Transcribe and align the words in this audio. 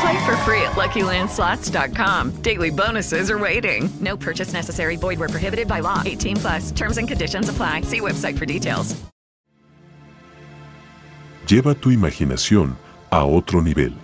Play 0.00 0.26
for 0.26 0.36
free 0.44 0.62
at 0.62 0.76
LuckyLandSlots.com. 0.76 2.42
Daily 2.42 2.70
bonuses 2.70 3.30
are 3.30 3.38
waiting. 3.38 3.88
No 4.00 4.16
purchase 4.16 4.52
necessary. 4.52 4.96
Void 4.96 5.18
where 5.18 5.28
prohibited 5.28 5.66
by 5.66 5.80
law. 5.80 6.02
18 6.04 6.36
plus. 6.36 6.70
Terms 6.72 6.98
and 6.98 7.08
conditions 7.08 7.48
apply. 7.48 7.82
See 7.82 8.00
website 8.00 8.38
for 8.38 8.46
details. 8.46 8.94
Lleva 11.46 11.74
tu 11.74 11.90
imaginación 11.90 12.76
a 13.10 13.24
otro 13.24 13.62
nivel. 13.62 13.94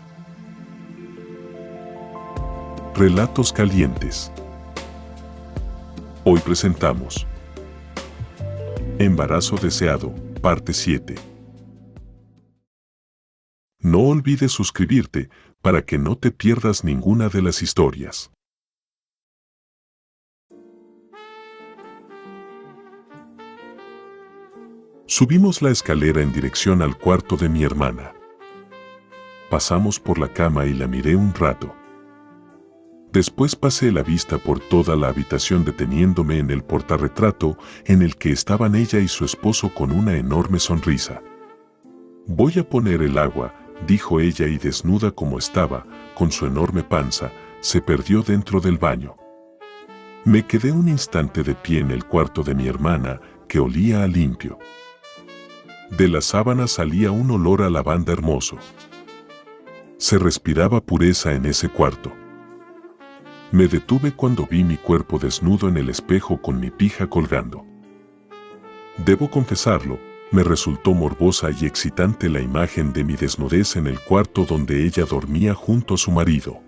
Relatos 2.95 3.53
calientes. 3.53 4.31
Hoy 6.25 6.41
presentamos 6.41 7.27
Embarazo 8.98 9.56
deseado, 9.56 10.15
parte 10.41 10.72
7. 10.72 11.17
No 13.81 14.09
olvides 14.09 14.53
suscribirte 14.53 15.28
para 15.65 15.87
que 15.87 15.97
no 15.97 16.15
te 16.15 16.31
pierdas 16.31 16.84
ninguna 16.84 17.31
de 17.31 17.41
las 17.41 17.62
historias. 17.62 18.31
Subimos 25.06 25.62
la 25.62 25.71
escalera 25.71 26.21
en 26.21 26.34
dirección 26.34 26.83
al 26.83 26.98
cuarto 26.98 27.39
de 27.39 27.48
mi 27.48 27.65
hermana. 27.65 28.12
Pasamos 29.48 29.98
por 29.98 30.19
la 30.19 30.31
cama 30.31 30.67
y 30.67 30.75
la 30.75 30.87
miré 30.87 31.17
un 31.17 31.33
rato. 31.33 31.75
Después 33.11 33.56
pasé 33.56 33.91
la 33.91 34.03
vista 34.03 34.37
por 34.37 34.61
toda 34.61 34.97
la 34.97 35.09
habitación 35.09 35.65
deteniéndome 35.65 36.41
en 36.41 36.51
el 36.51 36.62
portarretrato 36.62 37.56
en 37.87 38.03
el 38.03 38.17
que 38.17 38.33
estaban 38.33 38.75
ella 38.75 38.99
y 38.99 39.09
su 39.09 39.25
esposo 39.25 39.73
con 39.73 39.93
una 39.93 40.15
enorme 40.19 40.59
sonrisa. 40.59 41.23
Voy 42.27 42.59
a 42.59 42.69
poner 42.69 43.01
el 43.01 43.17
agua, 43.17 43.64
dijo 43.86 44.20
ella 44.20 44.47
y 44.47 44.58
desnuda 44.58 45.11
como 45.11 45.39
estaba, 45.39 45.86
con 46.14 46.30
su 46.33 46.47
enorme 46.47 46.83
panza, 46.83 47.30
se 47.61 47.81
perdió 47.81 48.22
dentro 48.22 48.61
del 48.61 48.78
baño. 48.78 49.16
Me 50.25 50.47
quedé 50.47 50.72
un 50.72 50.89
instante 50.89 51.42
de 51.42 51.55
pie 51.55 51.81
en 51.81 51.91
el 51.91 52.05
cuarto 52.05 52.42
de 52.42 52.55
mi 52.55 52.66
hermana, 52.66 53.20
que 53.48 53.58
olía 53.58 54.03
a 54.03 54.06
limpio. 54.06 54.58
De 55.91 56.08
la 56.08 56.20
sábana 56.20 56.66
salía 56.66 57.11
un 57.11 57.31
olor 57.31 57.62
a 57.62 57.70
lavanda 57.70 58.12
hermoso. 58.12 58.56
Se 59.98 60.19
respiraba 60.19 60.81
pureza 60.81 61.34
en 61.34 61.47
ese 61.47 61.69
cuarto. 61.69 62.12
Me 63.53 63.69
detuve 63.69 64.12
cuando 64.12 64.47
vi 64.47 64.65
mi 64.65 64.76
cuerpo 64.76 65.19
desnudo 65.19 65.69
en 65.69 65.76
el 65.76 65.88
espejo 65.88 66.41
con 66.41 66.59
mi 66.59 66.70
pija 66.70 67.06
colgando. 67.06 67.65
Debo 68.97 69.31
confesarlo, 69.31 69.99
me 70.34 70.43
resultó 70.43 70.95
morbosa 70.95 71.49
y 71.50 71.65
excitante 71.65 72.28
la 72.28 72.41
imagen 72.41 72.93
de 72.93 73.05
mi 73.05 73.15
desnudez 73.15 73.77
en 73.77 73.87
el 73.87 74.00
cuarto 74.00 74.45
donde 74.45 74.84
ella 74.84 75.05
dormía 75.05 75.55
junto 75.55 75.95
a 75.95 75.97
su 75.97 76.11
marido. 76.11 76.61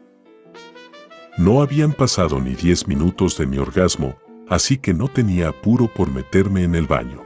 No 1.36 1.60
habían 1.60 1.92
pasado 1.92 2.40
ni 2.40 2.54
diez 2.54 2.86
minutos 2.86 3.36
de 3.36 3.46
mi 3.46 3.58
orgasmo, 3.58 4.16
así 4.48 4.78
que 4.78 4.94
no 4.94 5.08
tenía 5.08 5.48
apuro 5.48 5.92
por 5.92 6.10
meterme 6.10 6.62
en 6.62 6.76
el 6.76 6.86
baño. 6.86 7.24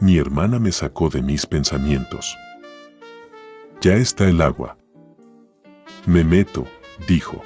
Mi 0.00 0.18
hermana 0.18 0.58
me 0.58 0.72
sacó 0.72 1.08
de 1.08 1.22
mis 1.22 1.46
pensamientos. 1.46 2.36
Ya 3.80 3.94
está 3.94 4.28
el 4.28 4.40
agua. 4.40 4.76
Me 6.04 6.24
meto, 6.24 6.66
dijo. 7.06 7.42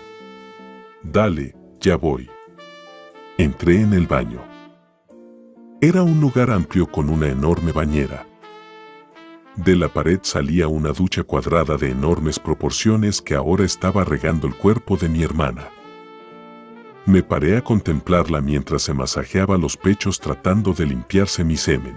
Dale, 1.02 1.54
ya 1.78 1.96
voy. 1.96 2.28
Entré 3.36 3.82
en 3.82 3.92
el 3.92 4.06
baño. 4.06 4.49
Era 5.82 6.02
un 6.02 6.20
lugar 6.20 6.50
amplio 6.50 6.86
con 6.86 7.08
una 7.08 7.28
enorme 7.28 7.72
bañera. 7.72 8.26
De 9.56 9.74
la 9.74 9.88
pared 9.88 10.20
salía 10.20 10.68
una 10.68 10.92
ducha 10.92 11.22
cuadrada 11.22 11.78
de 11.78 11.90
enormes 11.90 12.38
proporciones 12.38 13.22
que 13.22 13.34
ahora 13.34 13.64
estaba 13.64 14.04
regando 14.04 14.46
el 14.46 14.54
cuerpo 14.54 14.98
de 14.98 15.08
mi 15.08 15.22
hermana. 15.22 15.70
Me 17.06 17.22
paré 17.22 17.56
a 17.56 17.64
contemplarla 17.64 18.42
mientras 18.42 18.82
se 18.82 18.92
masajeaba 18.92 19.56
los 19.56 19.78
pechos 19.78 20.20
tratando 20.20 20.74
de 20.74 20.84
limpiarse 20.84 21.44
mi 21.44 21.56
semen. 21.56 21.96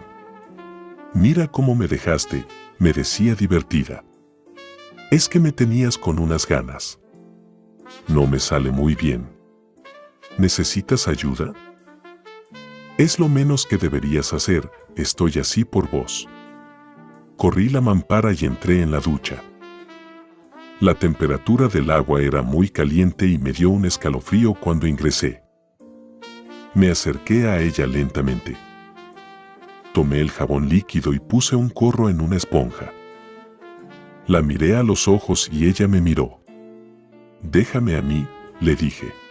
Mira 1.13 1.47
cómo 1.47 1.75
me 1.75 1.89
dejaste, 1.89 2.45
me 2.79 2.93
decía 2.93 3.35
divertida. 3.35 4.05
Es 5.11 5.27
que 5.27 5.41
me 5.41 5.51
tenías 5.51 5.97
con 5.97 6.19
unas 6.19 6.47
ganas. 6.47 7.01
No 8.07 8.27
me 8.27 8.39
sale 8.39 8.71
muy 8.71 8.95
bien. 8.95 9.27
¿Necesitas 10.37 11.09
ayuda? 11.09 11.53
Es 12.97 13.17
lo 13.17 13.27
menos 13.27 13.65
que 13.65 13.77
deberías 13.77 14.33
hacer, 14.33 14.69
estoy 14.95 15.39
así 15.39 15.65
por 15.65 15.89
vos. 15.89 16.29
Corrí 17.37 17.69
la 17.69 17.81
mampara 17.81 18.33
y 18.33 18.45
entré 18.45 18.83
en 18.83 18.91
la 18.91 18.99
ducha. 18.99 19.41
La 20.79 20.93
temperatura 20.93 21.67
del 21.69 21.89
agua 21.89 22.21
era 22.21 22.43
muy 22.43 22.69
caliente 22.69 23.25
y 23.25 23.39
me 23.39 23.51
dio 23.51 23.71
un 23.71 23.85
escalofrío 23.85 24.53
cuando 24.53 24.85
ingresé. 24.85 25.41
Me 26.75 26.91
acerqué 26.91 27.47
a 27.47 27.59
ella 27.61 27.87
lentamente. 27.87 28.55
Tomé 29.91 30.21
el 30.21 30.29
jabón 30.29 30.69
líquido 30.69 31.13
y 31.13 31.19
puse 31.19 31.55
un 31.55 31.69
corro 31.69 32.09
en 32.09 32.21
una 32.21 32.35
esponja. 32.35 32.91
La 34.27 34.43
miré 34.43 34.75
a 34.75 34.83
los 34.83 35.07
ojos 35.07 35.49
y 35.51 35.67
ella 35.67 35.87
me 35.87 35.99
miró. 35.99 36.43
Déjame 37.41 37.95
a 37.95 38.03
mí, 38.03 38.27
le 38.61 38.75
dije. 38.75 39.22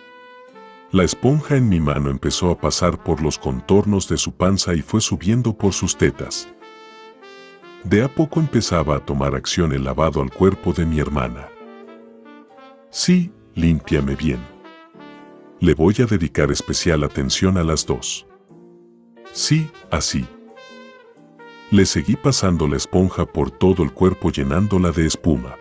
La 0.92 1.04
esponja 1.04 1.56
en 1.56 1.70
mi 1.70 1.80
mano 1.80 2.10
empezó 2.10 2.50
a 2.50 2.60
pasar 2.60 3.03
por 3.03 3.22
los 3.22 3.38
contornos 3.38 4.10
de 4.10 4.19
su 4.19 4.32
panza 4.32 4.75
y 4.75 4.82
fue 4.82 5.00
subiendo 5.00 5.56
por 5.56 5.72
sus 5.72 5.97
tetas. 5.97 6.50
De 7.82 8.04
a 8.04 8.08
poco 8.08 8.41
empezaba 8.41 8.97
a 8.97 9.00
tomar 9.00 9.34
acción 9.34 9.72
el 9.72 9.84
lavado 9.84 10.20
al 10.20 10.30
cuerpo 10.30 10.75
de 10.75 10.84
mi 10.84 11.00
hermana. 11.00 11.48
Sí, 12.91 13.32
límpiame 13.54 14.16
bien. 14.16 14.38
Le 15.60 15.72
voy 15.72 15.94
a 16.00 16.04
dedicar 16.04 16.50
especial 16.50 17.04
atención 17.04 17.56
a 17.56 17.64
las 17.64 17.86
dos. 17.86 18.26
Sí, 19.32 19.70
así. 19.91 20.26
Le 21.70 21.86
seguí 21.86 22.16
pasando 22.16 22.69
la 22.69 22.76
esponja 22.76 23.24
por 23.24 23.50
todo 23.50 23.82
el 23.82 23.92
cuerpo 23.92 24.30
llenándola 24.30 24.92
de 24.92 25.06
espuma. 25.06 25.56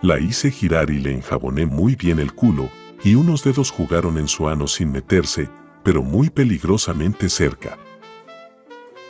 La 0.00 0.18
hice 0.18 0.50
girar 0.50 0.88
y 0.88 1.00
le 1.00 1.12
enjaboné 1.12 1.66
muy 1.66 1.96
bien 1.96 2.18
el 2.18 2.32
culo, 2.32 2.70
y 3.02 3.14
unos 3.14 3.42
dedos 3.44 3.70
jugaron 3.70 4.18
en 4.18 4.28
su 4.28 4.48
ano 4.48 4.66
sin 4.66 4.92
meterse, 4.92 5.48
pero 5.82 6.02
muy 6.02 6.30
peligrosamente 6.30 7.28
cerca. 7.28 7.78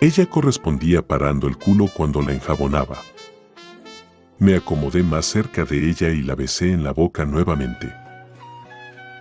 Ella 0.01 0.27
correspondía 0.27 1.07
parando 1.07 1.48
el 1.48 1.57
culo 1.57 1.87
cuando 1.95 2.22
la 2.22 2.33
enjabonaba. 2.33 2.98
Me 4.39 4.57
acomodé 4.57 5.03
más 5.03 5.27
cerca 5.27 5.65
de 5.65 5.91
ella 5.91 6.09
y 6.09 6.22
la 6.22 6.34
besé 6.34 6.72
en 6.72 6.83
la 6.83 6.92
boca 6.92 7.27
nuevamente. 7.27 7.92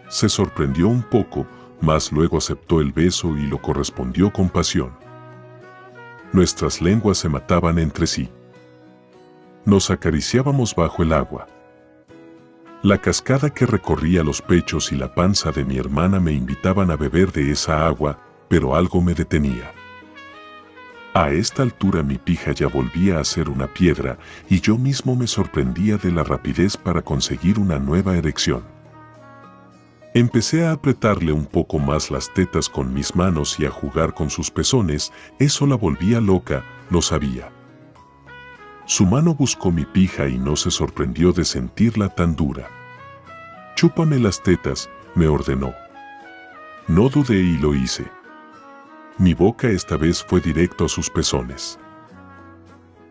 Se 0.07 0.29
sorprendió 0.29 0.87
un 0.87 1.03
poco, 1.03 1.45
mas 1.81 2.11
luego 2.11 2.37
aceptó 2.37 2.79
el 2.79 2.93
beso 2.93 3.35
y 3.35 3.47
lo 3.47 3.61
correspondió 3.61 4.31
con 4.31 4.49
pasión. 4.49 4.91
Nuestras 6.31 6.81
lenguas 6.81 7.17
se 7.17 7.27
mataban 7.27 7.79
entre 7.79 8.07
sí. 8.07 8.29
Nos 9.65 9.89
acariciábamos 9.89 10.73
bajo 10.73 11.03
el 11.03 11.11
agua. 11.11 11.47
La 12.81 12.97
cascada 12.97 13.49
que 13.49 13.65
recorría 13.65 14.23
los 14.23 14.41
pechos 14.41 14.93
y 14.93 14.95
la 14.95 15.13
panza 15.13 15.51
de 15.51 15.65
mi 15.65 15.77
hermana 15.77 16.21
me 16.21 16.31
invitaban 16.31 16.91
a 16.91 16.95
beber 16.95 17.33
de 17.33 17.51
esa 17.51 17.85
agua, 17.85 18.17
pero 18.47 18.73
algo 18.73 19.01
me 19.01 19.13
detenía. 19.13 19.73
A 21.13 21.31
esta 21.31 21.61
altura 21.61 22.03
mi 22.03 22.17
pija 22.17 22.53
ya 22.53 22.67
volvía 22.67 23.19
a 23.19 23.25
ser 23.25 23.49
una 23.49 23.67
piedra 23.67 24.17
y 24.49 24.61
yo 24.61 24.77
mismo 24.77 25.17
me 25.17 25.27
sorprendía 25.27 25.97
de 25.97 26.13
la 26.13 26.23
rapidez 26.23 26.77
para 26.77 27.01
conseguir 27.01 27.59
una 27.59 27.79
nueva 27.79 28.15
erección. 28.15 28.63
Empecé 30.13 30.65
a 30.65 30.71
apretarle 30.71 31.33
un 31.33 31.47
poco 31.47 31.79
más 31.79 32.09
las 32.09 32.33
tetas 32.33 32.69
con 32.69 32.93
mis 32.93 33.13
manos 33.13 33.59
y 33.59 33.65
a 33.65 33.71
jugar 33.71 34.13
con 34.13 34.29
sus 34.29 34.51
pezones, 34.51 35.11
eso 35.37 35.67
la 35.67 35.75
volvía 35.75 36.21
loca, 36.21 36.63
lo 36.89 37.01
sabía. 37.01 37.51
Su 38.89 39.05
mano 39.05 39.35
buscó 39.35 39.71
mi 39.71 39.85
pija 39.85 40.27
y 40.27 40.39
no 40.39 40.55
se 40.55 40.71
sorprendió 40.71 41.31
de 41.31 41.45
sentirla 41.45 42.09
tan 42.09 42.35
dura. 42.35 42.67
Chúpame 43.75 44.17
las 44.17 44.41
tetas, 44.41 44.89
me 45.13 45.27
ordenó. 45.27 45.75
No 46.87 47.07
dudé 47.07 47.35
y 47.35 47.55
lo 47.59 47.75
hice. 47.75 48.05
Mi 49.19 49.35
boca 49.35 49.69
esta 49.69 49.95
vez 49.95 50.23
fue 50.23 50.41
directo 50.41 50.85
a 50.85 50.89
sus 50.89 51.07
pezones. 51.07 51.77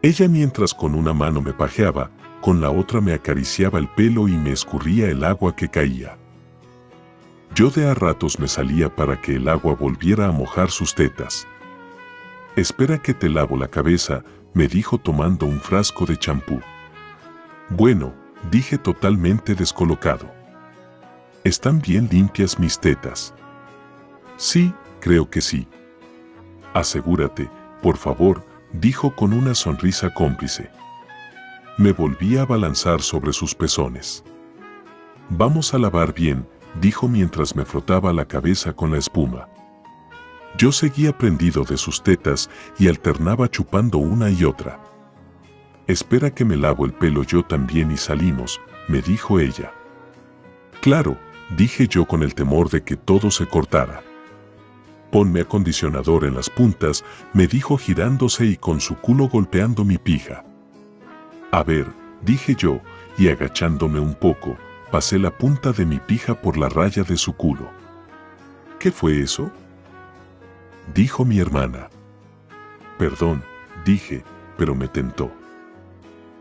Ella 0.03 0.27
mientras 0.27 0.75
con 0.75 0.97
una 0.97 1.13
mano 1.13 1.41
me 1.41 1.53
pajeaba, 1.53 2.11
con 2.41 2.61
la 2.61 2.71
otra 2.71 3.01
me 3.01 3.13
acariciaba 3.13 3.79
el 3.79 3.87
pelo 3.87 4.27
y 4.27 4.33
me 4.33 4.51
escurría 4.51 5.09
el 5.09 5.23
agua 5.23 5.55
que 5.55 5.69
caía. 5.69 6.19
Yo 7.55 7.71
de 7.71 7.89
a 7.89 7.95
ratos 7.95 8.41
me 8.41 8.49
salía 8.49 8.93
para 8.93 9.21
que 9.21 9.37
el 9.37 9.49
agua 9.49 9.77
volviera 9.77 10.27
a 10.27 10.33
mojar 10.33 10.73
sus 10.73 10.97
tetas. 10.97 11.47
Espera 12.57 12.99
que 13.01 13.15
te 13.15 13.29
lavo 13.29 13.57
la 13.57 13.69
cabeza, 13.69 14.25
me 14.55 14.69
dijo 14.69 14.99
tomando 14.99 15.47
un 15.47 15.61
frasco 15.61 16.07
de 16.07 16.17
champú. 16.17 16.61
Bueno, 17.71 18.15
dije 18.51 18.79
totalmente 18.79 19.55
descolocado. 19.55 20.31
¿Están 21.45 21.81
bien 21.81 22.09
limpias 22.11 22.59
mis 22.59 22.79
tetas? 22.79 23.35
Sí, 24.37 24.73
creo 25.01 25.29
que 25.29 25.41
sí. 25.41 25.69
Asegúrate, 26.75 27.51
por 27.83 27.97
favor, 27.97 28.45
dijo 28.73 29.15
con 29.15 29.33
una 29.33 29.55
sonrisa 29.55 30.13
cómplice. 30.13 30.71
Me 31.77 31.93
volví 31.93 32.37
a 32.37 32.45
balanzar 32.45 33.03
sobre 33.03 33.33
sus 33.33 33.55
pezones. 33.55 34.25
Vamos 35.31 35.75
a 35.75 35.79
lavar 35.79 36.13
bien, 36.13 36.47
dijo 36.81 37.07
mientras 37.09 37.55
me 37.55 37.65
frotaba 37.65 38.13
la 38.13 38.25
cabeza 38.25 38.73
con 38.73 38.91
la 38.91 38.99
espuma. 38.99 39.49
Yo 40.57 40.73
seguía 40.73 41.17
prendido 41.17 41.65
de 41.65 41.77
sus 41.77 42.03
tetas 42.03 42.49
y 42.79 42.89
alternaba 42.89 43.49
chupando 43.49 43.99
una 43.99 44.31
y 44.31 44.45
otra. 44.45 44.81
Espera 45.87 46.31
que 46.31 46.45
me 46.45 46.57
lavo 46.57 46.85
el 46.85 46.93
pelo 46.93 47.23
yo 47.23 47.45
también 47.45 47.91
y 47.91 47.97
salimos, 47.97 48.61
me 48.89 49.01
dijo 49.01 49.41
ella. 49.41 49.73
Claro, 50.81 51.17
dije 51.57 51.87
yo 51.89 52.07
con 52.07 52.23
el 52.23 52.35
temor 52.35 52.71
de 52.71 52.83
que 52.83 52.97
todo 52.97 53.31
se 53.31 53.47
cortara. 53.47 54.03
Ponme 55.11 55.41
acondicionador 55.41 56.25
en 56.25 56.35
las 56.35 56.51
puntas, 56.51 57.05
me 57.33 57.47
dijo 57.47 57.79
girándose 57.79 58.45
y 58.45 58.57
con 58.57 58.81
su 58.81 58.97
culo 58.97 59.29
golpeando 59.29 59.85
mi 59.85 59.97
pija. 59.97 60.45
A 61.51 61.63
ver, 61.63 61.87
dije 62.23 62.55
yo, 62.55 62.81
y 63.17 63.29
agachándome 63.29 63.99
un 63.99 64.15
poco, 64.15 64.57
pasé 64.91 65.19
la 65.19 65.31
punta 65.31 65.73
de 65.73 65.87
mi 65.87 65.99
pija 65.99 66.35
por 66.35 66.59
la 66.59 66.69
raya 66.69 67.03
de 67.03 67.17
su 67.17 67.33
culo. 67.33 67.71
¿Qué 68.79 68.93
fue 68.93 69.21
eso? 69.21 69.51
Dijo 70.95 71.25
mi 71.25 71.39
hermana. 71.39 71.91
Perdón, 72.99 73.43
dije, 73.85 74.25
pero 74.57 74.75
me 74.75 74.89
tentó. 74.89 75.31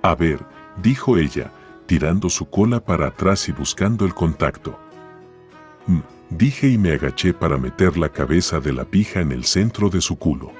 A 0.02 0.16
ver, 0.16 0.40
dijo 0.82 1.18
ella, 1.18 1.52
tirando 1.86 2.30
su 2.30 2.50
cola 2.50 2.80
para 2.80 3.08
atrás 3.08 3.48
y 3.50 3.52
buscando 3.52 4.06
el 4.06 4.14
contacto. 4.14 4.78
Mm, 5.86 6.00
dije 6.30 6.68
y 6.68 6.78
me 6.78 6.94
agaché 6.94 7.34
para 7.34 7.58
meter 7.58 7.98
la 7.98 8.10
cabeza 8.10 8.60
de 8.60 8.74
la 8.74 8.86
pija 8.86 9.22
en 9.22 9.32
el 9.32 9.46
centro 9.46 9.90
de 9.90 10.02
su 10.02 10.18
culo. 10.18 10.52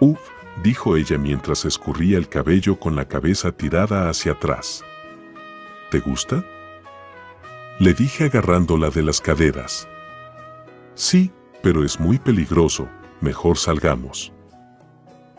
Uf, 0.00 0.20
dijo 0.62 0.96
ella 0.96 1.18
mientras 1.18 1.64
escurría 1.64 2.18
el 2.18 2.28
cabello 2.28 2.78
con 2.78 2.96
la 2.96 3.06
cabeza 3.06 3.52
tirada 3.52 4.08
hacia 4.08 4.32
atrás. 4.32 4.84
¿Te 5.90 6.00
gusta? 6.00 6.44
Le 7.78 7.94
dije 7.94 8.24
agarrándola 8.24 8.90
de 8.90 9.02
las 9.02 9.20
caderas. 9.20 9.88
Sí, 10.94 11.30
pero 11.62 11.84
es 11.84 11.98
muy 11.98 12.18
peligroso, 12.18 12.88
mejor 13.20 13.58
salgamos. 13.58 14.32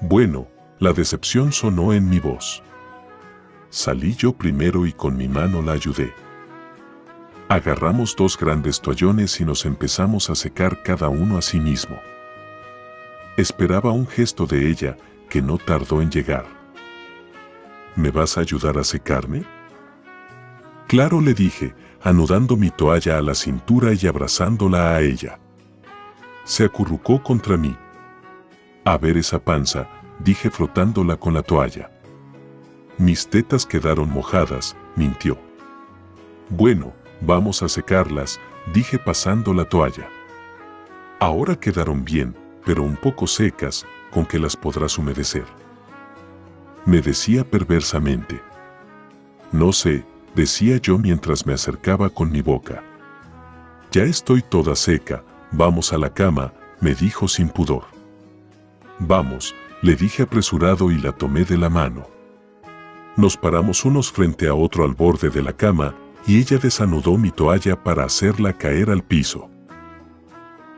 Bueno, 0.01 0.47
la 0.79 0.93
decepción 0.93 1.51
sonó 1.51 1.93
en 1.93 2.09
mi 2.09 2.19
voz. 2.19 2.63
Salí 3.69 4.15
yo 4.15 4.33
primero 4.33 4.85
y 4.85 4.93
con 4.93 5.17
mi 5.17 5.27
mano 5.27 5.61
la 5.61 5.73
ayudé. 5.73 6.13
Agarramos 7.49 8.15
dos 8.15 8.37
grandes 8.37 8.79
toallones 8.79 9.39
y 9.41 9.45
nos 9.45 9.65
empezamos 9.65 10.29
a 10.29 10.35
secar 10.35 10.83
cada 10.83 11.09
uno 11.09 11.37
a 11.37 11.41
sí 11.41 11.59
mismo. 11.59 11.99
Esperaba 13.37 13.91
un 13.91 14.07
gesto 14.07 14.45
de 14.45 14.69
ella 14.69 14.97
que 15.29 15.41
no 15.41 15.57
tardó 15.57 16.01
en 16.01 16.11
llegar. 16.11 16.45
¿Me 17.95 18.11
vas 18.11 18.37
a 18.37 18.41
ayudar 18.41 18.77
a 18.77 18.83
secarme? 18.83 19.43
Claro, 20.87 21.21
le 21.21 21.33
dije, 21.33 21.73
anudando 22.01 22.55
mi 22.55 22.69
toalla 22.71 23.17
a 23.17 23.21
la 23.21 23.35
cintura 23.35 23.91
y 23.93 24.07
abrazándola 24.07 24.95
a 24.95 25.01
ella. 25.01 25.39
Se 26.43 26.65
acurrucó 26.65 27.21
contra 27.21 27.57
mí. 27.57 27.75
A 28.85 28.97
ver 28.97 29.17
esa 29.17 29.39
panza, 29.39 29.87
dije 30.19 30.49
frotándola 30.49 31.15
con 31.15 31.33
la 31.33 31.43
toalla. 31.43 31.91
Mis 32.97 33.27
tetas 33.27 33.65
quedaron 33.65 34.09
mojadas, 34.09 34.75
mintió. 34.95 35.37
Bueno, 36.49 36.93
vamos 37.21 37.61
a 37.63 37.69
secarlas, 37.69 38.39
dije 38.73 38.99
pasando 38.99 39.53
la 39.53 39.65
toalla. 39.65 40.07
Ahora 41.19 41.55
quedaron 41.55 42.03
bien, 42.03 42.35
pero 42.65 42.83
un 42.83 42.95
poco 42.95 43.27
secas, 43.27 43.85
con 44.11 44.25
que 44.25 44.39
las 44.39 44.55
podrás 44.55 44.97
humedecer. 44.97 45.45
Me 46.85 47.01
decía 47.01 47.43
perversamente. 47.43 48.41
No 49.51 49.71
sé, 49.71 50.05
decía 50.35 50.77
yo 50.77 50.97
mientras 50.97 51.45
me 51.45 51.53
acercaba 51.53 52.09
con 52.09 52.31
mi 52.31 52.41
boca. 52.41 52.83
Ya 53.91 54.03
estoy 54.03 54.41
toda 54.41 54.75
seca, 54.75 55.23
vamos 55.51 55.93
a 55.93 55.97
la 55.97 56.13
cama, 56.13 56.53
me 56.79 56.95
dijo 56.95 57.27
sin 57.27 57.49
pudor. 57.49 57.83
Vamos, 58.99 59.55
le 59.81 59.95
dije 59.95 60.23
apresurado 60.23 60.91
y 60.91 60.97
la 60.97 61.11
tomé 61.11 61.45
de 61.45 61.57
la 61.57 61.69
mano. 61.69 62.07
Nos 63.15 63.37
paramos 63.37 63.85
unos 63.85 64.11
frente 64.11 64.47
a 64.47 64.53
otro 64.53 64.83
al 64.83 64.93
borde 64.93 65.29
de 65.29 65.41
la 65.41 65.53
cama 65.53 65.95
y 66.25 66.37
ella 66.39 66.57
desanudó 66.57 67.17
mi 67.17 67.31
toalla 67.31 67.81
para 67.81 68.03
hacerla 68.03 68.53
caer 68.53 68.89
al 68.89 69.03
piso. 69.03 69.49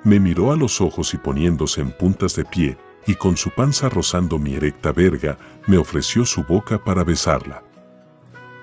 Me 0.03 0.19
miró 0.19 0.51
a 0.51 0.55
los 0.55 0.81
ojos 0.81 1.13
y 1.13 1.17
poniéndose 1.17 1.81
en 1.81 1.91
puntas 1.91 2.35
de 2.35 2.45
pie, 2.45 2.77
y 3.05 3.15
con 3.15 3.37
su 3.37 3.49
panza 3.51 3.89
rozando 3.89 4.39
mi 4.39 4.55
erecta 4.55 4.91
verga, 4.91 5.37
me 5.67 5.77
ofreció 5.77 6.25
su 6.25 6.43
boca 6.43 6.83
para 6.83 7.03
besarla. 7.03 7.63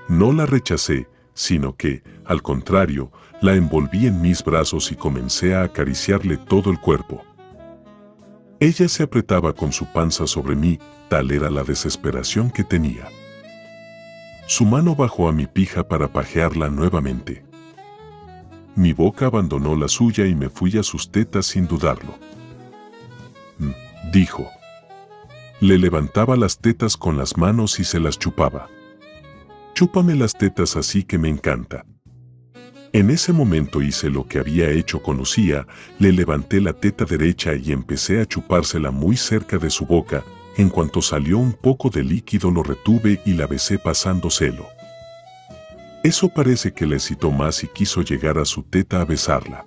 No 0.09 0.33
la 0.33 0.47
rechacé, 0.47 1.09
sino 1.39 1.77
que, 1.77 2.03
al 2.25 2.43
contrario, 2.43 3.13
la 3.41 3.55
envolví 3.55 4.09
en 4.09 4.21
mis 4.21 4.43
brazos 4.43 4.91
y 4.91 4.97
comencé 4.97 5.55
a 5.55 5.63
acariciarle 5.63 6.37
todo 6.37 6.69
el 6.69 6.81
cuerpo. 6.81 7.23
Ella 8.59 8.89
se 8.89 9.05
apretaba 9.05 9.53
con 9.53 9.71
su 9.71 9.87
panza 9.93 10.27
sobre 10.27 10.57
mí, 10.57 10.81
tal 11.09 11.31
era 11.31 11.49
la 11.49 11.63
desesperación 11.63 12.51
que 12.51 12.65
tenía. 12.65 13.07
Su 14.49 14.65
mano 14.65 14.97
bajó 14.97 15.29
a 15.29 15.33
mi 15.33 15.47
pija 15.47 15.87
para 15.87 16.13
pajearla 16.13 16.71
nuevamente. 16.71 17.45
Mi 18.75 18.93
boca 18.93 19.27
abandonó 19.27 19.77
la 19.77 19.87
suya 19.87 20.27
y 20.27 20.35
me 20.35 20.49
fui 20.49 20.77
a 20.77 20.83
sus 20.83 21.13
tetas 21.13 21.47
sin 21.47 21.69
dudarlo. 21.69 22.19
Mm, 23.59 24.11
dijo. 24.11 24.51
Le 25.61 25.79
levantaba 25.79 26.37
las 26.37 26.59
tetas 26.59 26.97
con 26.97 27.17
las 27.17 27.37
manos 27.37 27.79
y 27.79 27.85
se 27.85 28.01
las 28.01 28.19
chupaba. 28.19 28.69
Chúpame 29.79 30.17
las 30.17 30.35
tetas 30.35 30.75
así 30.75 31.05
que 31.05 31.19
me 31.19 31.29
encanta. 31.29 31.87
En 32.93 33.11
ese 33.11 33.33
momento 33.33 33.81
hice 33.81 34.11
lo 34.11 34.27
que 34.27 34.41
había 34.41 34.69
hecho 34.71 35.01
con 35.01 35.23
le 36.01 36.13
levanté 36.13 36.61
la 36.61 36.73
teta 36.73 37.05
derecha 37.05 37.55
y 37.55 37.71
empecé 37.71 38.21
a 38.21 38.27
chupársela 38.27 38.91
muy 38.91 39.17
cerca 39.17 39.57
de 39.57 39.71
su 39.71 39.87
boca, 39.87 40.25
en 40.57 40.69
cuanto 40.69 41.01
salió 41.01 41.39
un 41.39 41.53
poco 41.53 41.91
de 41.91 42.03
líquido 42.03 42.51
lo 42.51 42.65
retuve 42.65 43.21
y 43.25 43.35
la 43.35 43.47
besé 43.47 43.79
pasándoselo. 43.79 44.67
Eso 46.03 46.29
parece 46.29 46.73
que 46.73 46.85
le 46.85 46.97
excitó 46.97 47.31
más 47.31 47.63
y 47.63 47.69
quiso 47.69 48.03
llegar 48.03 48.37
a 48.39 48.45
su 48.45 48.65
teta 48.65 49.01
a 49.01 49.05
besarla. 49.05 49.65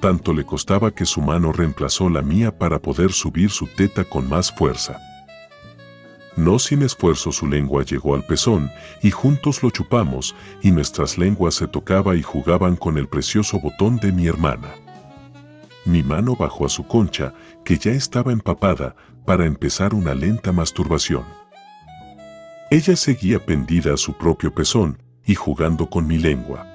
Tanto 0.00 0.32
le 0.32 0.46
costaba 0.46 0.90
que 0.90 1.04
su 1.04 1.20
mano 1.20 1.52
reemplazó 1.52 2.08
la 2.08 2.22
mía 2.22 2.56
para 2.56 2.80
poder 2.80 3.12
subir 3.12 3.50
su 3.50 3.66
teta 3.66 4.04
con 4.04 4.26
más 4.26 4.50
fuerza. 4.50 5.09
No 6.36 6.58
sin 6.58 6.82
esfuerzo 6.82 7.32
su 7.32 7.46
lengua 7.46 7.84
llegó 7.84 8.14
al 8.14 8.24
pezón, 8.24 8.70
y 9.02 9.10
juntos 9.10 9.62
lo 9.62 9.70
chupamos, 9.70 10.34
y 10.62 10.70
nuestras 10.70 11.18
lenguas 11.18 11.54
se 11.54 11.66
tocaban 11.66 12.16
y 12.18 12.22
jugaban 12.22 12.76
con 12.76 12.98
el 12.98 13.08
precioso 13.08 13.58
botón 13.60 13.96
de 13.96 14.12
mi 14.12 14.26
hermana. 14.26 14.70
Mi 15.84 16.02
mano 16.02 16.36
bajó 16.36 16.66
a 16.66 16.68
su 16.68 16.86
concha, 16.86 17.34
que 17.64 17.78
ya 17.78 17.90
estaba 17.90 18.32
empapada, 18.32 18.94
para 19.26 19.46
empezar 19.46 19.94
una 19.94 20.14
lenta 20.14 20.52
masturbación. 20.52 21.24
Ella 22.70 22.94
seguía 22.94 23.44
pendida 23.44 23.94
a 23.94 23.96
su 23.96 24.12
propio 24.12 24.54
pezón, 24.54 25.02
y 25.26 25.34
jugando 25.34 25.90
con 25.90 26.06
mi 26.06 26.18
lengua. 26.18 26.66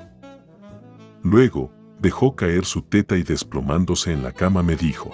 Luego, 1.23 1.71
dejó 1.99 2.35
caer 2.35 2.65
su 2.65 2.81
teta 2.81 3.17
y 3.17 3.23
desplomándose 3.23 4.11
en 4.11 4.21
la 4.21 4.31
cama 4.31 4.61
me 4.61 4.75
dijo, 4.75 5.11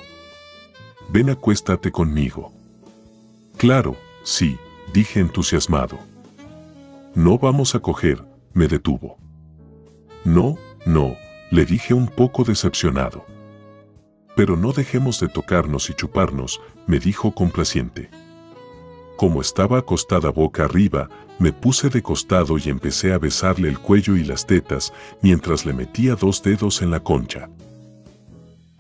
Ven 1.10 1.30
acuéstate 1.30 1.92
conmigo. 1.92 2.52
Claro, 3.58 3.96
Sí, 4.24 4.58
dije 4.94 5.20
entusiasmado. 5.20 6.00
No 7.16 7.38
vamos 7.38 7.76
a 7.76 7.80
coger, 7.80 8.24
me 8.54 8.68
detuvo. 8.68 9.18
No, 10.24 10.58
No, 10.86 11.16
le 11.52 11.66
dije 11.66 11.94
un 11.94 12.08
poco 12.08 12.44
decepcionado. 12.44 13.26
Pero 14.36 14.56
no 14.56 14.72
dejemos 14.72 15.20
de 15.20 15.28
tocarnos 15.28 15.90
y 15.90 15.94
chuparnos, 15.94 16.60
me 16.88 17.00
dijo 17.00 17.36
complaciente. 17.36 18.10
Como 19.16 19.42
estaba 19.42 19.78
acostada 19.78 20.32
boca 20.32 20.66
arriba, 20.66 21.08
me 21.38 21.52
puse 21.52 21.90
de 21.90 22.02
costado 22.02 22.58
y 22.58 22.70
empecé 22.70 23.14
a 23.14 23.20
besarle 23.20 23.70
el 23.70 23.78
cuello 23.78 24.16
y 24.16 24.24
las 24.24 24.48
tetas 24.48 24.92
mientras 25.22 25.66
le 25.66 25.74
metía 25.74 26.16
dos 26.16 26.42
dedos 26.42 26.82
en 26.82 26.90
la 26.90 27.02
concha. 27.02 27.50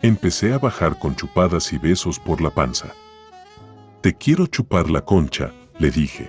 Empecé 0.01 0.53
a 0.53 0.57
bajar 0.57 0.97
con 0.97 1.15
chupadas 1.15 1.71
y 1.73 1.77
besos 1.77 2.17
por 2.17 2.41
la 2.41 2.49
panza. 2.49 2.93
Te 4.01 4.15
quiero 4.15 4.47
chupar 4.47 4.89
la 4.89 5.05
concha, 5.05 5.53
le 5.77 5.91
dije. 5.91 6.27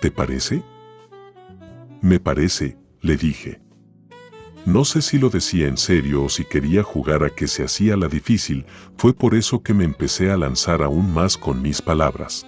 ¿Te 0.00 0.10
parece? 0.10 0.64
Me 2.00 2.18
parece, 2.18 2.76
le 3.02 3.16
dije. 3.16 3.60
No 4.64 4.84
sé 4.84 5.00
si 5.00 5.16
lo 5.16 5.30
decía 5.30 5.68
en 5.68 5.76
serio 5.76 6.24
o 6.24 6.28
si 6.28 6.44
quería 6.44 6.82
jugar 6.82 7.22
a 7.22 7.30
que 7.30 7.46
se 7.46 7.62
hacía 7.62 7.96
la 7.96 8.08
difícil, 8.08 8.66
fue 8.96 9.14
por 9.14 9.36
eso 9.36 9.62
que 9.62 9.74
me 9.74 9.84
empecé 9.84 10.32
a 10.32 10.36
lanzar 10.36 10.82
aún 10.82 11.14
más 11.14 11.36
con 11.36 11.62
mis 11.62 11.80
palabras. 11.80 12.44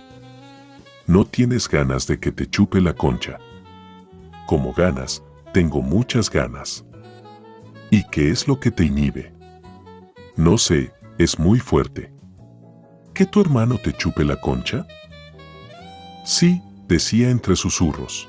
No 1.07 1.25
tienes 1.25 1.69
ganas 1.69 2.09
de 2.09 2.19
que 2.19 2.33
te 2.33 2.51
chupe 2.51 2.81
la 2.81 2.95
concha. 2.95 3.39
Como 4.49 4.73
ganas, 4.73 5.23
tengo 5.55 5.81
muchas 5.81 6.29
ganas. 6.29 6.85
¿Y 7.89 8.03
qué 8.11 8.31
es 8.31 8.49
lo 8.49 8.59
que 8.59 8.73
te 8.73 8.85
inhibe? 8.85 9.33
No 10.35 10.59
sé, 10.59 10.93
es 11.19 11.39
muy 11.39 11.61
fuerte. 11.61 12.18
¿Que 13.19 13.27
tu 13.27 13.41
hermano 13.41 13.79
te 13.79 13.93
chupe 13.93 14.25
la 14.25 14.41
concha? 14.41 14.87
Sí, 16.25 16.63
decía 16.87 17.31
entre 17.31 17.57
susurros. 17.57 18.29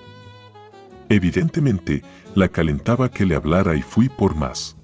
Evidentemente, 1.09 2.01
la 2.33 2.47
calentaba 2.47 3.11
que 3.11 3.23
le 3.27 3.35
hablara 3.35 3.75
y 3.75 3.83
fui 3.83 4.09
por 4.09 4.33
más. 4.33 4.75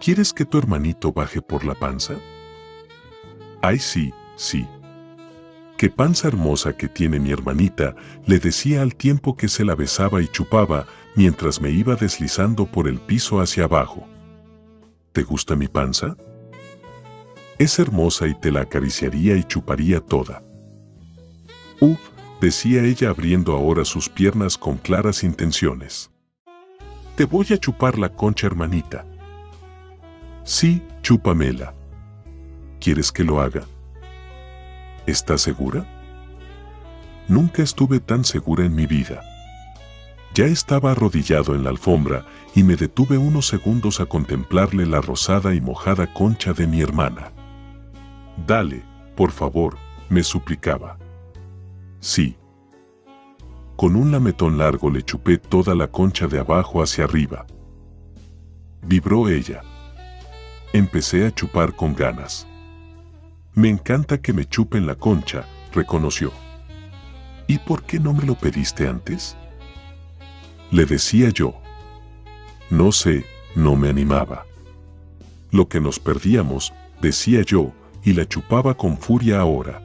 ¿Quieres 0.00 0.32
que 0.32 0.46
tu 0.46 0.56
hermanito 0.56 1.12
baje 1.12 1.42
por 1.42 1.66
la 1.66 1.74
panza? 1.74 2.14
Ay, 3.60 3.78
sí, 3.78 4.10
sí. 4.36 4.66
Qué 5.76 5.90
panza 5.90 6.28
hermosa 6.28 6.74
que 6.74 6.88
tiene 6.88 7.20
mi 7.20 7.30
hermanita, 7.30 7.94
le 8.24 8.38
decía 8.38 8.80
al 8.80 8.94
tiempo 8.94 9.36
que 9.36 9.48
se 9.48 9.66
la 9.66 9.74
besaba 9.74 10.22
y 10.22 10.28
chupaba 10.28 10.86
mientras 11.14 11.60
me 11.60 11.68
iba 11.68 11.94
deslizando 11.94 12.64
por 12.64 12.88
el 12.88 12.98
piso 13.00 13.42
hacia 13.42 13.64
abajo. 13.64 14.08
¿Te 15.12 15.24
gusta 15.24 15.56
mi 15.56 15.68
panza? 15.68 16.16
Es 17.64 17.78
hermosa 17.78 18.26
y 18.26 18.34
te 18.34 18.52
la 18.52 18.60
acariciaría 18.60 19.36
y 19.36 19.44
chuparía 19.44 19.98
toda. 19.98 20.42
Uf, 21.80 21.98
decía 22.38 22.84
ella 22.84 23.08
abriendo 23.08 23.54
ahora 23.54 23.86
sus 23.86 24.10
piernas 24.10 24.58
con 24.58 24.76
claras 24.76 25.24
intenciones. 25.24 26.10
Te 27.16 27.24
voy 27.24 27.46
a 27.54 27.56
chupar 27.56 27.98
la 27.98 28.10
concha, 28.10 28.48
hermanita. 28.48 29.06
Sí, 30.44 30.82
chúpamela. 31.00 31.72
¿Quieres 32.80 33.10
que 33.10 33.24
lo 33.24 33.40
haga? 33.40 33.62
¿Estás 35.06 35.40
segura? 35.40 35.86
Nunca 37.28 37.62
estuve 37.62 37.98
tan 37.98 38.26
segura 38.26 38.66
en 38.66 38.74
mi 38.74 38.84
vida. 38.84 39.22
Ya 40.34 40.44
estaba 40.44 40.90
arrodillado 40.90 41.54
en 41.54 41.64
la 41.64 41.70
alfombra 41.70 42.26
y 42.54 42.62
me 42.62 42.76
detuve 42.76 43.16
unos 43.16 43.46
segundos 43.46 44.00
a 44.00 44.04
contemplarle 44.04 44.84
la 44.84 45.00
rosada 45.00 45.54
y 45.54 45.62
mojada 45.62 46.12
concha 46.12 46.52
de 46.52 46.66
mi 46.66 46.82
hermana. 46.82 47.33
Dale, 48.36 48.82
por 49.16 49.30
favor, 49.30 49.76
me 50.08 50.22
suplicaba. 50.22 50.98
Sí. 52.00 52.36
Con 53.76 53.96
un 53.96 54.12
lametón 54.12 54.58
largo 54.58 54.90
le 54.90 55.02
chupé 55.02 55.38
toda 55.38 55.74
la 55.74 55.88
concha 55.88 56.26
de 56.26 56.38
abajo 56.38 56.82
hacia 56.82 57.04
arriba. 57.04 57.46
Vibró 58.82 59.28
ella. 59.28 59.62
Empecé 60.72 61.26
a 61.26 61.34
chupar 61.34 61.74
con 61.74 61.94
ganas. 61.94 62.46
Me 63.54 63.68
encanta 63.68 64.20
que 64.20 64.32
me 64.32 64.44
chupen 64.44 64.86
la 64.86 64.96
concha, 64.96 65.44
reconoció. 65.72 66.32
¿Y 67.46 67.58
por 67.58 67.84
qué 67.84 68.00
no 68.00 68.12
me 68.12 68.24
lo 68.24 68.34
pediste 68.34 68.88
antes? 68.88 69.36
Le 70.70 70.86
decía 70.86 71.30
yo. 71.30 71.54
No 72.70 72.90
sé, 72.90 73.24
no 73.54 73.76
me 73.76 73.88
animaba. 73.88 74.44
Lo 75.50 75.68
que 75.68 75.80
nos 75.80 76.00
perdíamos, 76.00 76.72
decía 77.00 77.42
yo, 77.42 77.72
y 78.04 78.12
la 78.12 78.26
chupaba 78.26 78.74
con 78.74 78.98
furia 78.98 79.40
ahora. 79.40 79.82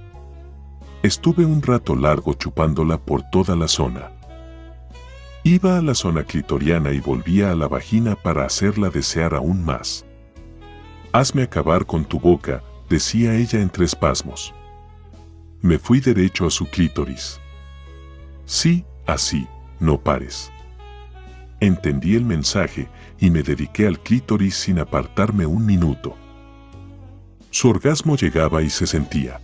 Estuve 1.01 1.45
un 1.45 1.61
rato 1.61 1.95
largo 1.95 2.33
chupándola 2.33 2.97
por 2.97 3.23
toda 3.29 3.55
la 3.55 3.67
zona. 3.67 4.11
Iba 5.43 5.77
a 5.77 5.81
la 5.81 5.95
zona 5.95 6.23
clitoriana 6.23 6.91
y 6.91 6.99
volvía 6.99 7.51
a 7.51 7.55
la 7.55 7.69
vagina 7.69 8.15
para 8.15 8.45
hacerla 8.45 8.89
desear 8.89 9.33
aún 9.33 9.63
más. 9.63 10.05
Hazme 11.13 11.43
acabar 11.43 11.85
con 11.85 12.03
tu 12.03 12.19
boca, 12.19 12.61
decía 12.89 13.35
ella 13.35 13.61
entre 13.61 13.85
espasmos. 13.85 14.53
Me 15.61 15.79
fui 15.79 16.01
derecho 16.01 16.45
a 16.45 16.51
su 16.51 16.65
clítoris. 16.65 17.39
Sí, 18.45 18.85
así, 19.05 19.47
no 19.79 19.99
pares. 19.99 20.51
Entendí 21.61 22.15
el 22.15 22.25
mensaje 22.25 22.89
y 23.19 23.29
me 23.29 23.43
dediqué 23.43 23.87
al 23.87 23.99
clítoris 23.99 24.55
sin 24.55 24.79
apartarme 24.79 25.45
un 25.45 25.65
minuto. 25.65 26.15
Su 27.51 27.69
orgasmo 27.69 28.15
llegaba 28.15 28.61
y 28.61 28.69
se 28.69 28.85
sentía. 28.85 29.39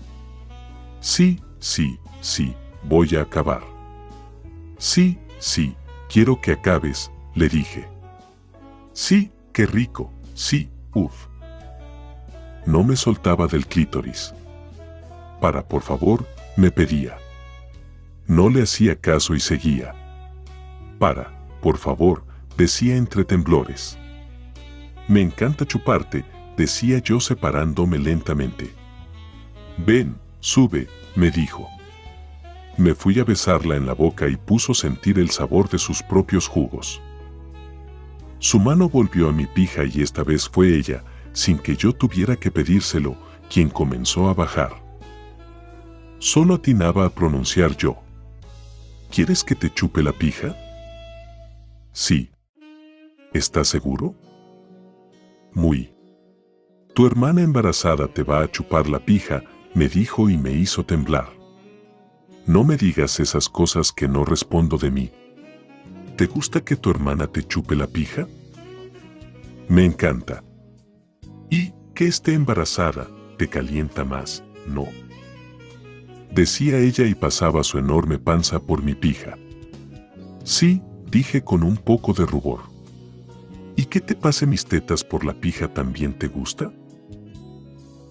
Sí, 0.99 1.41
sí, 1.59 1.99
sí, 2.21 2.55
voy 2.83 3.15
a 3.15 3.21
acabar. 3.21 3.63
Sí, 4.77 5.17
sí, 5.39 5.75
quiero 6.09 6.39
que 6.39 6.51
acabes, 6.51 7.11
le 7.33 7.49
dije. 7.49 7.87
Sí, 8.93 9.31
qué 9.53 9.65
rico, 9.65 10.11
sí, 10.33 10.69
uff. 10.93 11.27
No 12.65 12.83
me 12.83 12.95
soltaba 12.95 13.47
del 13.47 13.65
clítoris. 13.65 14.33
Para, 15.41 15.67
por 15.67 15.81
favor, 15.81 16.27
me 16.57 16.71
pedía. 16.71 17.17
No 18.27 18.49
le 18.49 18.63
hacía 18.63 18.95
caso 18.95 19.35
y 19.35 19.39
seguía. 19.39 19.93
Para, 20.99 21.31
por 21.61 21.77
favor, 21.77 22.23
decía 22.57 22.95
entre 22.95 23.25
temblores. 23.25 23.97
Me 25.07 25.21
encanta 25.21 25.65
chuparte, 25.65 26.25
decía 26.57 26.99
yo 26.99 27.19
separándome 27.19 27.97
lentamente. 27.99 28.73
Ven, 29.77 30.17
sube, 30.39 30.87
me 31.15 31.31
dijo. 31.31 31.67
Me 32.77 32.93
fui 32.93 33.19
a 33.19 33.23
besarla 33.23 33.75
en 33.75 33.85
la 33.85 33.93
boca 33.93 34.27
y 34.27 34.35
puso 34.35 34.73
sentir 34.73 35.17
el 35.19 35.29
sabor 35.29 35.69
de 35.69 35.77
sus 35.77 36.03
propios 36.03 36.47
jugos. 36.47 37.01
Su 38.39 38.59
mano 38.59 38.89
volvió 38.89 39.29
a 39.29 39.31
mi 39.31 39.47
pija 39.47 39.83
y 39.85 40.01
esta 40.01 40.23
vez 40.23 40.49
fue 40.49 40.75
ella, 40.75 41.03
sin 41.31 41.57
que 41.57 41.75
yo 41.75 41.93
tuviera 41.93 42.35
que 42.35 42.51
pedírselo, 42.51 43.15
quien 43.49 43.69
comenzó 43.69 44.29
a 44.29 44.33
bajar. 44.33 44.83
Solo 46.19 46.55
atinaba 46.55 47.05
a 47.05 47.09
pronunciar 47.09 47.75
yo. 47.77 47.97
¿Quieres 49.09 49.43
que 49.43 49.55
te 49.55 49.73
chupe 49.73 50.03
la 50.03 50.11
pija? 50.11 50.55
Sí. 51.93 52.29
¿Estás 53.33 53.69
seguro? 53.69 54.15
Muy. 55.53 55.94
Tu 56.95 57.05
hermana 57.05 57.41
embarazada 57.41 58.07
te 58.07 58.23
va 58.23 58.41
a 58.41 58.49
chupar 58.49 58.87
la 58.87 58.99
pija, 58.99 59.43
me 59.73 59.89
dijo 59.89 60.29
y 60.29 60.37
me 60.37 60.53
hizo 60.53 60.85
temblar. 60.85 61.27
No 62.47 62.63
me 62.63 62.77
digas 62.77 63.19
esas 63.19 63.49
cosas 63.49 63.91
que 63.91 64.07
no 64.07 64.23
respondo 64.23 64.77
de 64.77 64.91
mí. 64.91 65.11
¿Te 66.15 66.25
gusta 66.25 66.63
que 66.63 66.77
tu 66.77 66.89
hermana 66.89 67.27
te 67.27 67.43
chupe 67.43 67.75
la 67.75 67.87
pija? 67.87 68.29
Me 69.67 69.83
encanta. 69.83 70.41
¿Y 71.49 71.73
que 71.93 72.07
esté 72.07 72.33
embarazada 72.33 73.09
te 73.37 73.49
calienta 73.49 74.05
más? 74.05 74.41
No. 74.65 74.87
Decía 76.31 76.77
ella 76.77 77.05
y 77.05 77.13
pasaba 77.13 77.65
su 77.65 77.77
enorme 77.77 78.19
panza 78.19 78.61
por 78.61 78.81
mi 78.81 78.95
pija. 78.95 79.37
Sí, 80.45 80.81
dije 81.11 81.43
con 81.43 81.61
un 81.61 81.75
poco 81.75 82.13
de 82.13 82.25
rubor. 82.25 82.61
¿Y 83.75 83.83
que 83.87 83.99
te 83.99 84.15
pase 84.15 84.45
mis 84.45 84.65
tetas 84.65 85.03
por 85.03 85.25
la 85.25 85.33
pija 85.33 85.73
también 85.73 86.17
te 86.17 86.29
gusta? 86.29 86.71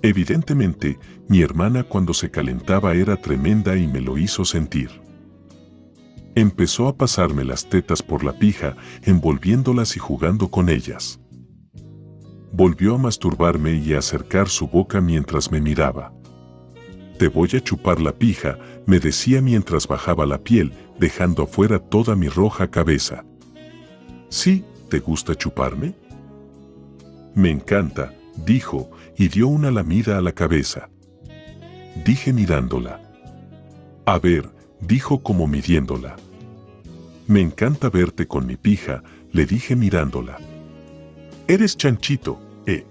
Evidentemente, 0.05 0.99
mi 1.29 1.41
hermana 1.41 1.83
cuando 1.83 2.13
se 2.13 2.31
calentaba 2.31 2.93
era 2.93 3.17
tremenda 3.17 3.75
y 3.75 3.87
me 3.87 4.03
lo 4.03 4.19
hizo 4.19 4.45
sentir. 4.45 4.91
Empezó 6.35 6.89
a 6.89 6.97
pasarme 6.99 7.43
las 7.43 7.71
tetas 7.71 8.03
por 8.03 8.23
la 8.23 8.35
pija, 8.35 8.77
envolviéndolas 9.05 9.97
y 9.97 10.01
jugando 10.01 10.49
con 10.51 10.69
ellas. 10.69 11.21
Volvió 12.53 12.97
a 12.97 12.99
masturbarme 12.99 13.77
y 13.77 13.95
a 13.95 14.01
acercar 14.01 14.51
su 14.51 14.69
boca 14.69 15.01
mientras 15.01 15.51
me 15.51 15.63
miraba. 15.63 16.13
Te 17.19 17.29
voy 17.29 17.49
a 17.55 17.63
chupar 17.63 17.99
la 17.99 18.13
pija, 18.13 18.59
me 18.85 19.01
decía 19.01 19.41
mientras 19.41 19.89
bajaba 19.89 20.27
la 20.27 20.37
piel, 20.37 20.75
dejando 21.01 21.45
afuera 21.45 21.79
toda 21.79 22.15
mi 22.15 22.29
roja 22.29 22.71
cabeza. 22.71 23.25
¿Sí? 24.29 24.67
¿Te 24.91 24.99
gusta 24.99 25.35
chuparme? 25.35 25.95
Me 27.35 27.51
encanta, 27.51 28.13
dijo, 28.37 28.91
y 29.17 29.29
dio 29.29 29.49
una 29.49 29.71
lamida 29.71 30.19
a 30.19 30.21
la 30.21 30.33
cabeza. 30.33 30.89
Dije 32.05 32.33
mirándola. 32.33 33.01
A 34.07 34.19
ver, 34.19 34.51
dijo 34.81 35.23
como 35.23 35.47
midiéndola. 35.47 36.17
Me 37.27 37.41
encanta 37.41 37.89
verte 37.89 38.27
con 38.27 38.47
mi 38.47 38.57
pija, 38.57 39.03
le 39.33 39.47
dije 39.47 39.77
mirándola. 39.77 40.39
Eres 41.49 41.77
chanchito, 41.77 42.39
¿eh? 42.67 42.85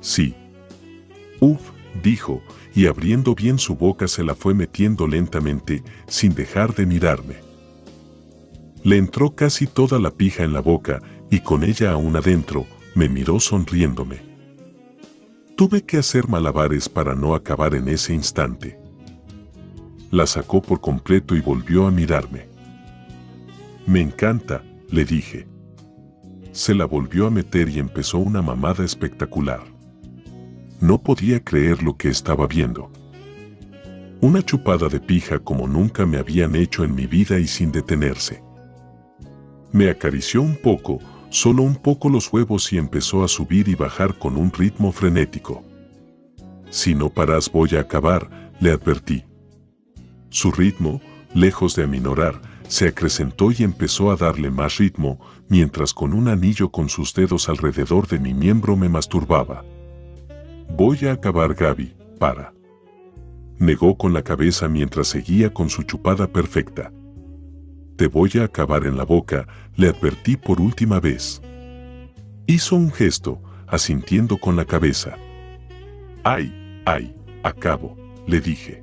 Sí. 0.00 0.34
Uf, 1.40 1.60
dijo, 2.02 2.42
y 2.74 2.86
abriendo 2.86 3.34
bien 3.34 3.58
su 3.58 3.76
boca 3.76 4.08
se 4.08 4.24
la 4.24 4.34
fue 4.34 4.54
metiendo 4.54 5.06
lentamente, 5.06 5.82
sin 6.06 6.34
dejar 6.34 6.74
de 6.74 6.86
mirarme. 6.86 7.36
Le 8.82 8.96
entró 8.96 9.34
casi 9.34 9.66
toda 9.66 9.98
la 9.98 10.10
pija 10.10 10.44
en 10.44 10.52
la 10.52 10.60
boca, 10.60 11.00
y 11.30 11.40
con 11.40 11.64
ella 11.64 11.92
aún 11.92 12.16
adentro, 12.16 12.66
me 12.94 13.08
miró 13.08 13.40
sonriéndome. 13.40 14.33
Tuve 15.56 15.82
que 15.82 15.98
hacer 15.98 16.26
malabares 16.26 16.88
para 16.88 17.14
no 17.14 17.32
acabar 17.32 17.76
en 17.76 17.86
ese 17.86 18.12
instante. 18.12 18.76
La 20.10 20.26
sacó 20.26 20.60
por 20.60 20.80
completo 20.80 21.36
y 21.36 21.40
volvió 21.40 21.86
a 21.86 21.92
mirarme. 21.92 22.48
Me 23.86 24.00
encanta, 24.00 24.64
le 24.90 25.04
dije. 25.04 25.46
Se 26.50 26.74
la 26.74 26.86
volvió 26.86 27.28
a 27.28 27.30
meter 27.30 27.68
y 27.68 27.78
empezó 27.78 28.18
una 28.18 28.42
mamada 28.42 28.84
espectacular. 28.84 29.62
No 30.80 31.00
podía 31.00 31.38
creer 31.44 31.84
lo 31.84 31.96
que 31.96 32.08
estaba 32.08 32.48
viendo. 32.48 32.90
Una 34.20 34.42
chupada 34.42 34.88
de 34.88 34.98
pija 34.98 35.38
como 35.38 35.68
nunca 35.68 36.04
me 36.04 36.18
habían 36.18 36.56
hecho 36.56 36.82
en 36.82 36.96
mi 36.96 37.06
vida 37.06 37.38
y 37.38 37.46
sin 37.46 37.70
detenerse. 37.70 38.42
Me 39.70 39.88
acarició 39.88 40.42
un 40.42 40.56
poco, 40.56 40.98
solo 41.34 41.64
un 41.64 41.74
poco 41.74 42.08
los 42.08 42.32
huevos 42.32 42.72
y 42.72 42.78
empezó 42.78 43.24
a 43.24 43.28
subir 43.28 43.66
y 43.66 43.74
bajar 43.74 44.16
con 44.20 44.36
un 44.36 44.52
ritmo 44.52 44.92
frenético. 44.92 45.64
Si 46.70 46.94
no 46.94 47.10
paras 47.10 47.50
voy 47.50 47.74
a 47.74 47.80
acabar, 47.80 48.52
le 48.60 48.70
advertí. 48.70 49.24
Su 50.30 50.52
ritmo, 50.52 51.00
lejos 51.34 51.74
de 51.74 51.82
aminorar, 51.82 52.40
se 52.68 52.86
acrecentó 52.86 53.50
y 53.50 53.64
empezó 53.64 54.12
a 54.12 54.16
darle 54.16 54.52
más 54.52 54.78
ritmo, 54.78 55.18
mientras 55.48 55.92
con 55.92 56.12
un 56.12 56.28
anillo 56.28 56.70
con 56.70 56.88
sus 56.88 57.12
dedos 57.14 57.48
alrededor 57.48 58.06
de 58.06 58.20
mi 58.20 58.32
miembro 58.32 58.76
me 58.76 58.88
masturbaba. 58.88 59.64
Voy 60.70 61.04
a 61.06 61.14
acabar 61.14 61.54
Gaby, 61.54 61.96
para. 62.20 62.54
Negó 63.58 63.98
con 63.98 64.12
la 64.12 64.22
cabeza 64.22 64.68
mientras 64.68 65.08
seguía 65.08 65.52
con 65.52 65.68
su 65.68 65.82
chupada 65.82 66.28
perfecta. 66.28 66.92
Te 67.96 68.08
voy 68.08 68.32
a 68.40 68.44
acabar 68.44 68.86
en 68.86 68.96
la 68.96 69.04
boca, 69.04 69.46
le 69.76 69.88
advertí 69.88 70.36
por 70.36 70.60
última 70.60 70.98
vez. 70.98 71.40
Hizo 72.46 72.74
un 72.74 72.90
gesto, 72.90 73.40
asintiendo 73.68 74.36
con 74.38 74.56
la 74.56 74.64
cabeza. 74.64 75.16
Ay, 76.24 76.82
ay, 76.86 77.14
acabo, 77.44 77.96
le 78.26 78.40
dije. 78.40 78.82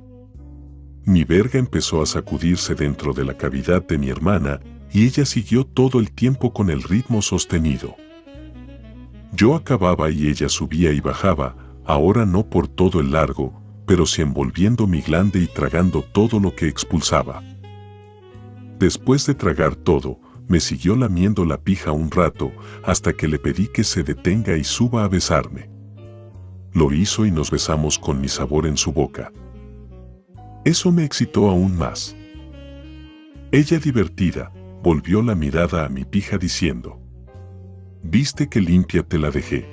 Mi 1.04 1.24
verga 1.24 1.58
empezó 1.58 2.00
a 2.00 2.06
sacudirse 2.06 2.74
dentro 2.74 3.12
de 3.12 3.24
la 3.24 3.36
cavidad 3.36 3.86
de 3.86 3.98
mi 3.98 4.08
hermana 4.08 4.60
y 4.92 5.04
ella 5.04 5.26
siguió 5.26 5.64
todo 5.64 6.00
el 6.00 6.10
tiempo 6.10 6.54
con 6.54 6.70
el 6.70 6.82
ritmo 6.82 7.20
sostenido. 7.20 7.96
Yo 9.32 9.54
acababa 9.54 10.10
y 10.10 10.28
ella 10.28 10.48
subía 10.48 10.90
y 10.92 11.00
bajaba, 11.00 11.56
ahora 11.84 12.24
no 12.24 12.46
por 12.48 12.66
todo 12.66 13.00
el 13.00 13.12
largo, 13.12 13.60
pero 13.86 14.06
sí 14.06 14.22
envolviendo 14.22 14.86
mi 14.86 15.02
glande 15.02 15.40
y 15.40 15.46
tragando 15.48 16.02
todo 16.02 16.40
lo 16.40 16.54
que 16.54 16.68
expulsaba. 16.68 17.42
Después 18.82 19.24
de 19.26 19.34
tragar 19.36 19.76
todo, 19.76 20.18
me 20.48 20.58
siguió 20.58 20.96
lamiendo 20.96 21.44
la 21.44 21.56
pija 21.56 21.92
un 21.92 22.10
rato 22.10 22.50
hasta 22.82 23.12
que 23.12 23.28
le 23.28 23.38
pedí 23.38 23.68
que 23.68 23.84
se 23.84 24.02
detenga 24.02 24.56
y 24.56 24.64
suba 24.64 25.04
a 25.04 25.08
besarme. 25.08 25.70
Lo 26.72 26.92
hizo 26.92 27.24
y 27.24 27.30
nos 27.30 27.52
besamos 27.52 27.96
con 27.96 28.20
mi 28.20 28.26
sabor 28.26 28.66
en 28.66 28.76
su 28.76 28.92
boca. 28.92 29.32
Eso 30.64 30.90
me 30.90 31.04
excitó 31.04 31.48
aún 31.48 31.78
más. 31.78 32.16
Ella 33.52 33.78
divertida, 33.78 34.52
volvió 34.82 35.22
la 35.22 35.36
mirada 35.36 35.86
a 35.86 35.88
mi 35.88 36.04
pija 36.04 36.36
diciendo, 36.36 36.98
¿Viste 38.02 38.48
que 38.48 38.60
limpia 38.60 39.04
te 39.04 39.16
la 39.16 39.30
dejé? 39.30 39.64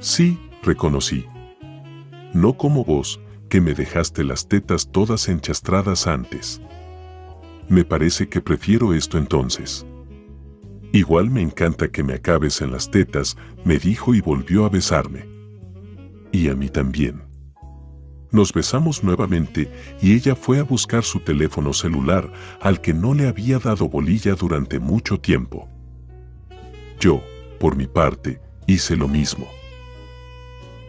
Sí, 0.00 0.36
reconocí. 0.64 1.26
No 2.34 2.54
como 2.54 2.84
vos, 2.84 3.20
que 3.48 3.60
me 3.60 3.72
dejaste 3.72 4.24
las 4.24 4.48
tetas 4.48 4.90
todas 4.90 5.28
enchastradas 5.28 6.08
antes. 6.08 6.60
Me 7.70 7.84
parece 7.84 8.28
que 8.28 8.40
prefiero 8.40 8.92
esto 8.92 9.16
entonces. 9.16 9.86
Igual 10.92 11.30
me 11.30 11.40
encanta 11.40 11.86
que 11.86 12.02
me 12.02 12.14
acabes 12.14 12.60
en 12.62 12.72
las 12.72 12.90
tetas, 12.90 13.36
me 13.64 13.78
dijo 13.78 14.12
y 14.12 14.20
volvió 14.20 14.64
a 14.64 14.68
besarme. 14.68 15.28
Y 16.32 16.48
a 16.48 16.56
mí 16.56 16.68
también. 16.68 17.22
Nos 18.32 18.52
besamos 18.52 19.04
nuevamente 19.04 19.70
y 20.02 20.14
ella 20.14 20.34
fue 20.34 20.58
a 20.58 20.64
buscar 20.64 21.04
su 21.04 21.20
teléfono 21.20 21.72
celular 21.72 22.32
al 22.60 22.80
que 22.80 22.92
no 22.92 23.14
le 23.14 23.28
había 23.28 23.60
dado 23.60 23.88
bolilla 23.88 24.34
durante 24.34 24.80
mucho 24.80 25.20
tiempo. 25.20 25.68
Yo, 26.98 27.22
por 27.60 27.76
mi 27.76 27.86
parte, 27.86 28.40
hice 28.66 28.96
lo 28.96 29.06
mismo. 29.06 29.46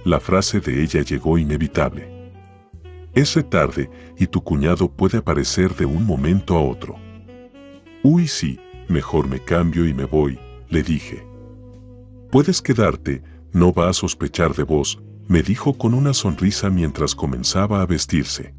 La 0.03 0.19
frase 0.19 0.59
de 0.61 0.81
ella 0.81 1.03
llegó 1.03 1.37
inevitable. 1.37 2.20
Es 3.13 3.37
tarde 3.49 3.89
y 4.17 4.27
tu 4.27 4.41
cuñado 4.41 4.89
puede 4.89 5.17
aparecer 5.17 5.75
de 5.75 5.85
un 5.85 6.05
momento 6.05 6.55
a 6.55 6.61
otro. 6.61 6.95
Uy 8.03 8.27
sí, 8.27 8.59
mejor 8.87 9.27
me 9.27 9.39
cambio 9.39 9.85
y 9.85 9.93
me 9.93 10.05
voy, 10.05 10.39
le 10.69 10.81
dije. 10.81 11.27
Puedes 12.31 12.61
quedarte, 12.61 13.21
no 13.51 13.73
va 13.73 13.89
a 13.89 13.93
sospechar 13.93 14.55
de 14.55 14.63
vos, 14.63 15.01
me 15.27 15.43
dijo 15.43 15.77
con 15.77 15.93
una 15.93 16.13
sonrisa 16.13 16.69
mientras 16.69 17.13
comenzaba 17.13 17.81
a 17.81 17.85
vestirse. 17.85 18.55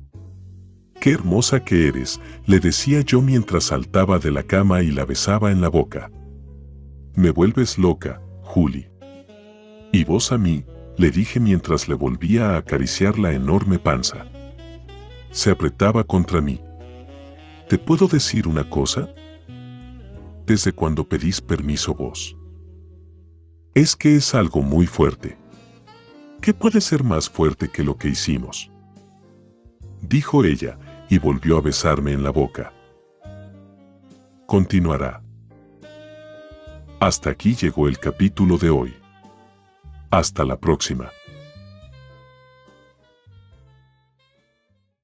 Qué 1.01 1.12
hermosa 1.12 1.65
que 1.65 1.88
eres, 1.88 2.21
le 2.47 2.61
decía 2.61 3.01
yo 3.01 3.23
mientras 3.23 3.65
saltaba 3.65 4.19
de 4.19 4.31
la 4.31 4.43
cama 4.43 4.83
y 4.83 4.91
la 4.91 5.05
besaba 5.07 5.51
en 5.51 5.61
la 5.61 5.69
boca. 5.69 6.11
Me 7.17 7.31
vuelves 7.31 7.79
loca, 7.79 8.23
Juli. 8.43 8.88
Y 9.93 10.05
vos 10.05 10.31
a 10.31 10.38
mí, 10.38 10.65
le 10.97 11.11
dije 11.11 11.41
mientras 11.41 11.88
le 11.88 11.95
volvía 11.95 12.51
a 12.51 12.59
acariciar 12.59 13.19
la 13.19 13.33
enorme 13.33 13.79
panza. 13.79 14.32
Se 15.33 15.51
apretaba 15.51 16.05
contra 16.05 16.42
mí. 16.42 16.61
¿Te 17.68 17.79
puedo 17.79 18.07
decir 18.07 18.47
una 18.47 18.68
cosa? 18.68 19.09
Desde 20.45 20.73
cuando 20.73 21.09
pedís 21.09 21.40
permiso 21.40 21.95
vos. 21.95 22.37
Es 23.75 23.97
que 23.97 24.14
es 24.14 24.35
algo 24.35 24.61
muy 24.61 24.87
fuerte. 24.87 25.38
¿Qué 26.42 26.53
puede 26.53 26.83
ser 26.83 27.03
más 27.03 27.31
fuerte 27.31 27.71
que 27.71 27.83
lo 27.83 27.97
que 27.97 28.09
hicimos? 28.09 28.71
Dijo 30.03 30.45
ella, 30.45 30.79
y 31.09 31.18
volvió 31.18 31.57
a 31.57 31.62
besarme 31.62 32.12
en 32.12 32.23
la 32.23 32.31
boca. 32.31 32.73
Continuará. 34.47 35.23
Hasta 37.01 37.31
aquí 37.31 37.55
llegó 37.55 37.88
el 37.88 37.99
capítulo 37.99 38.59
de 38.59 38.68
hoy. 38.68 38.95
Hasta 40.11 40.45
la 40.45 40.59
próxima. 40.59 41.11